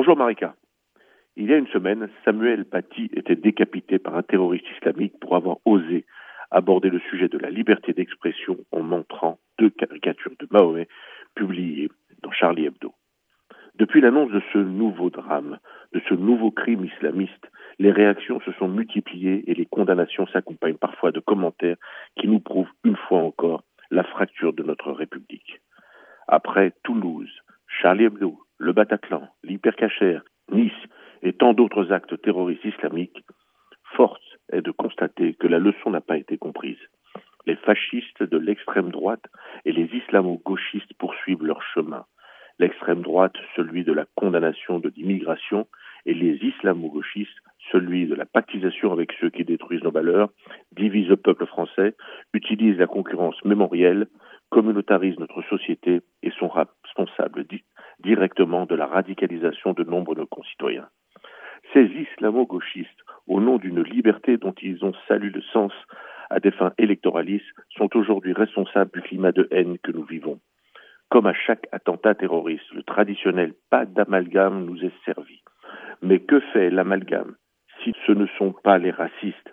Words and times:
Bonjour 0.00 0.16
Marika. 0.16 0.54
Il 1.34 1.50
y 1.50 1.52
a 1.52 1.56
une 1.56 1.66
semaine, 1.66 2.08
Samuel 2.24 2.64
Paty 2.66 3.10
était 3.14 3.34
décapité 3.34 3.98
par 3.98 4.14
un 4.14 4.22
terroriste 4.22 4.70
islamique 4.76 5.18
pour 5.20 5.34
avoir 5.34 5.56
osé 5.64 6.06
aborder 6.52 6.88
le 6.88 7.00
sujet 7.10 7.26
de 7.26 7.36
la 7.36 7.50
liberté 7.50 7.94
d'expression 7.94 8.58
en 8.70 8.84
montrant 8.84 9.40
deux 9.58 9.70
caricatures 9.70 10.36
de 10.38 10.46
Mahomet 10.52 10.86
publiées 11.34 11.90
dans 12.22 12.30
Charlie 12.30 12.66
Hebdo. 12.66 12.94
Depuis 13.74 14.00
l'annonce 14.00 14.30
de 14.30 14.40
ce 14.52 14.58
nouveau 14.58 15.10
drame, 15.10 15.58
de 15.92 16.00
ce 16.08 16.14
nouveau 16.14 16.52
crime 16.52 16.84
islamiste, 16.84 17.50
les 17.80 17.90
réactions 17.90 18.40
se 18.42 18.52
sont 18.52 18.68
multipliées 18.68 19.50
et 19.50 19.54
les 19.54 19.66
condamnations 19.66 20.28
s'accompagnent 20.28 20.78
parfois 20.78 21.10
de 21.10 21.18
commentaires 21.18 21.76
qui 22.14 22.28
nous 22.28 22.38
prouvent 22.38 22.70
une 22.84 22.96
fois 23.08 23.18
encore 23.18 23.64
la 23.90 24.04
fracture 24.04 24.52
de 24.52 24.62
notre 24.62 24.92
République. 24.92 25.60
Après 26.28 26.72
Toulouse, 26.84 27.32
Charlie 27.66 28.04
Hebdo, 28.04 28.38
le 28.58 28.72
Bataclan, 28.72 29.28
l'hypercachère, 29.44 30.22
Nice 30.50 30.72
et 31.22 31.32
tant 31.32 31.52
d'autres 31.52 31.92
actes 31.92 32.20
terroristes 32.22 32.64
islamiques, 32.64 33.24
force 33.96 34.36
est 34.50 34.62
de 34.62 34.70
constater 34.70 35.34
que 35.34 35.46
la 35.46 35.58
leçon 35.58 35.90
n'a 35.90 36.00
pas 36.00 36.16
été 36.16 36.38
comprise. 36.38 36.78
Les 37.46 37.56
fascistes 37.56 38.22
de 38.22 38.38
l'extrême 38.38 38.90
droite 38.90 39.24
et 39.64 39.72
les 39.72 39.88
islamo-gauchistes 39.94 40.94
poursuivent 40.98 41.44
leur 41.44 41.62
chemin. 41.62 42.04
L'extrême 42.58 43.02
droite, 43.02 43.36
celui 43.56 43.84
de 43.84 43.92
la 43.92 44.06
condamnation 44.16 44.80
de 44.80 44.92
l'immigration, 44.96 45.66
et 46.06 46.14
les 46.14 46.36
islamo-gauchistes, 46.42 47.38
celui 47.70 48.06
de 48.06 48.14
la 48.14 48.26
pactisation 48.26 48.92
avec 48.92 49.12
ceux 49.20 49.30
qui 49.30 49.44
détruisent 49.44 49.82
nos 49.82 49.90
valeurs, 49.90 50.30
divisent 50.72 51.08
le 51.08 51.16
peuple 51.16 51.46
français, 51.46 51.94
utilisent 52.32 52.78
la 52.78 52.86
concurrence 52.86 53.42
mémorielle, 53.44 54.06
communautarisent 54.50 55.18
notre 55.18 55.42
société 55.42 56.00
et 56.22 56.30
sont 56.32 56.48
responsables 56.48 57.44
directement 58.08 58.64
de 58.64 58.74
la 58.74 58.86
radicalisation 58.86 59.74
de 59.74 59.84
nombre 59.84 60.14
de 60.14 60.20
nos 60.20 60.26
concitoyens. 60.26 60.88
Ces 61.74 61.84
islamo-gauchistes, 61.84 63.02
au 63.26 63.38
nom 63.38 63.58
d'une 63.58 63.82
liberté 63.82 64.38
dont 64.38 64.54
ils 64.62 64.82
ont 64.82 64.94
salué 65.06 65.28
le 65.28 65.42
sens 65.42 65.72
à 66.30 66.40
des 66.40 66.50
fins 66.50 66.72
électoralistes, 66.78 67.52
sont 67.76 67.94
aujourd'hui 67.94 68.32
responsables 68.32 68.92
du 68.94 69.02
climat 69.02 69.32
de 69.32 69.46
haine 69.50 69.76
que 69.82 69.92
nous 69.92 70.04
vivons. 70.04 70.40
Comme 71.10 71.26
à 71.26 71.34
chaque 71.34 71.66
attentat 71.70 72.14
terroriste, 72.14 72.72
le 72.72 72.82
traditionnel 72.82 73.52
pas 73.68 73.84
d'amalgame 73.84 74.64
nous 74.64 74.82
est 74.82 75.04
servi. 75.04 75.42
Mais 76.00 76.20
que 76.20 76.40
fait 76.52 76.70
l'amalgame 76.70 77.34
si 77.84 77.92
ce 78.06 78.12
ne 78.12 78.26
sont 78.38 78.54
pas 78.64 78.78
les 78.78 78.90
racistes? 78.90 79.50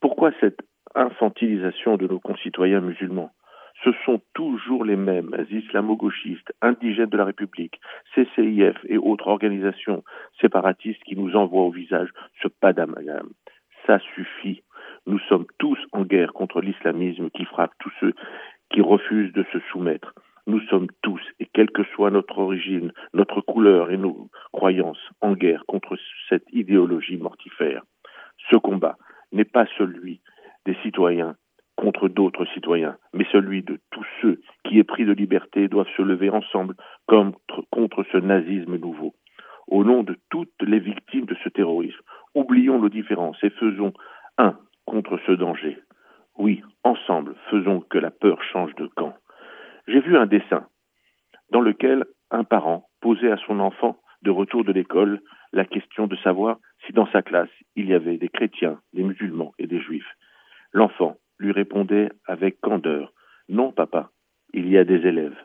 Pourquoi 0.00 0.30
cette 0.40 0.60
infantilisation 0.94 1.98
de 1.98 2.06
nos 2.06 2.18
concitoyens 2.18 2.80
musulmans? 2.80 3.30
Ce 3.84 3.90
sont 4.04 4.20
toujours 4.34 4.84
les 4.84 4.96
mêmes 4.96 5.34
islamo-gauchistes, 5.50 6.52
indigènes 6.60 7.08
de 7.08 7.16
la 7.16 7.24
République, 7.24 7.80
CCIF 8.14 8.76
et 8.84 8.98
autres 8.98 9.28
organisations 9.28 10.04
séparatistes 10.40 11.02
qui 11.04 11.16
nous 11.16 11.34
envoient 11.34 11.62
au 11.62 11.70
visage 11.70 12.10
ce 12.42 12.48
pas. 12.48 12.72
Ça 13.86 13.98
suffit. 14.14 14.62
Nous 15.06 15.18
sommes 15.20 15.46
tous 15.58 15.78
en 15.92 16.02
guerre 16.02 16.32
contre 16.32 16.60
l'islamisme 16.60 17.30
qui 17.30 17.44
frappe 17.44 17.72
tous 17.78 17.92
ceux 18.00 18.12
qui 18.70 18.82
refusent 18.82 19.32
de 19.32 19.44
se 19.52 19.58
soumettre. 19.72 20.14
Nous 20.46 20.60
sommes 20.68 20.88
tous, 21.02 21.20
et 21.38 21.46
quelle 21.46 21.70
que 21.70 21.84
soit 21.94 22.10
notre 22.10 22.38
origine, 22.38 22.92
notre 23.14 23.40
couleur 23.40 23.90
et 23.90 23.96
nos 23.96 24.28
croyances, 24.52 25.10
en 25.20 25.32
guerre 25.32 25.64
contre 25.66 25.96
cette 26.28 26.46
idéologie 26.52 27.16
mortifère. 27.16 27.82
Ce 28.50 28.56
combat 28.56 28.96
n'est 29.32 29.44
pas 29.44 29.66
celui 29.78 30.20
des 30.66 30.76
citoyens 30.82 31.36
contre 31.80 32.08
d'autres 32.08 32.44
citoyens, 32.52 32.96
mais 33.14 33.26
celui 33.32 33.62
de 33.62 33.78
tous 33.90 34.04
ceux 34.20 34.40
qui, 34.64 34.78
épris 34.78 35.06
de 35.06 35.12
liberté, 35.12 35.66
doivent 35.66 35.88
se 35.96 36.02
lever 36.02 36.28
ensemble 36.28 36.74
contre, 37.06 38.04
ce 38.12 38.18
nazisme 38.18 38.76
nouveau. 38.76 39.14
Au 39.66 39.82
nom 39.82 40.02
de 40.02 40.16
toutes 40.30 40.60
les 40.60 40.78
victimes 40.78 41.24
de 41.24 41.36
ce 41.42 41.48
terrorisme, 41.48 42.00
oublions 42.34 42.78
nos 42.78 42.90
différences 42.90 43.42
et 43.42 43.50
faisons 43.50 43.94
un 44.36 44.58
contre 44.84 45.18
ce 45.26 45.32
danger. 45.32 45.78
Oui, 46.36 46.62
ensemble, 46.84 47.34
faisons 47.50 47.80
que 47.80 47.98
la 47.98 48.10
peur 48.10 48.42
change 48.42 48.74
de 48.74 48.86
camp. 48.86 49.14
J'ai 49.88 50.00
vu 50.00 50.16
un 50.18 50.26
dessin 50.26 50.66
dans 51.50 51.62
lequel 51.62 52.04
un 52.30 52.44
parent 52.44 52.84
posait 53.00 53.32
à 53.32 53.38
son 53.46 53.58
enfant 53.58 53.96
de 54.22 54.30
retour 54.30 54.64
de 54.64 54.72
l'école 54.72 55.20
la 55.52 55.64
question 55.64 56.06
de 56.06 56.16
savoir 56.16 56.58
si 56.86 56.92
dans 56.92 57.06
sa 57.10 57.22
classe 57.22 57.48
il 57.74 57.88
y 57.88 57.94
avait 57.94 58.18
des 58.18 58.28
chrétiens, 58.28 58.78
des 58.92 59.02
musulmans 59.02 59.52
il 64.52 64.68
y 64.68 64.78
a 64.78 64.84
des 64.84 65.06
élèves. 65.06 65.36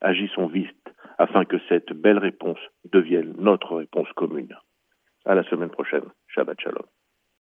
Agissons 0.00 0.46
vite 0.46 0.74
afin 1.18 1.44
que 1.44 1.56
cette 1.68 1.92
belle 1.92 2.18
réponse 2.18 2.58
devienne 2.84 3.34
notre 3.38 3.76
réponse 3.76 4.10
commune. 4.14 4.54
À 5.24 5.34
la 5.34 5.42
semaine 5.44 5.70
prochaine. 5.70 6.04
Shabbat 6.28 6.60
Shalom. 6.60 6.86